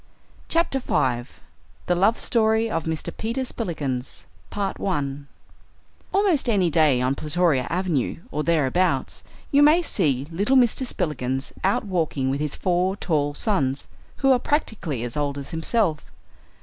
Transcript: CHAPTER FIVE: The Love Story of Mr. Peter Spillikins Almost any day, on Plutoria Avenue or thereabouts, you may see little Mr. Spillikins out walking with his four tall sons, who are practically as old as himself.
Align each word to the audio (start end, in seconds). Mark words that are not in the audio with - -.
CHAPTER 0.47 0.79
FIVE: 0.79 1.39
The 1.85 1.93
Love 1.93 2.17
Story 2.17 2.71
of 2.71 2.85
Mr. 2.85 3.15
Peter 3.15 3.45
Spillikins 3.45 4.25
Almost 6.11 6.49
any 6.49 6.71
day, 6.71 7.01
on 7.03 7.13
Plutoria 7.13 7.67
Avenue 7.69 8.21
or 8.31 8.43
thereabouts, 8.43 9.23
you 9.51 9.61
may 9.61 9.83
see 9.83 10.25
little 10.31 10.57
Mr. 10.57 10.87
Spillikins 10.87 11.53
out 11.63 11.85
walking 11.85 12.31
with 12.31 12.39
his 12.39 12.55
four 12.55 12.95
tall 12.95 13.35
sons, 13.35 13.87
who 14.25 14.31
are 14.31 14.39
practically 14.39 15.03
as 15.03 15.15
old 15.15 15.37
as 15.37 15.51
himself. 15.51 16.03